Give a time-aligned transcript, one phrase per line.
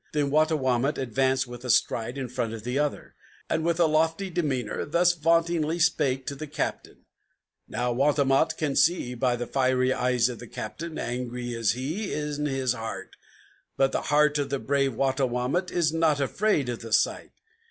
[0.13, 3.13] Then Wattawamat advanced with a stride in front of the other,
[3.51, 7.05] And, with a lofty demeanor, thus vauntingly spake to the Captain:
[7.67, 12.47] "Now Wattawamat can see, by the fiery eyes of the Captain, Angry is he in
[12.47, 13.15] his heart;
[13.77, 17.33] but the heart of the brave Wattawamat Is not afraid of the sight.